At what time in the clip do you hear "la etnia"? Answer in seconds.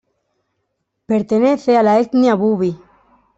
1.83-2.33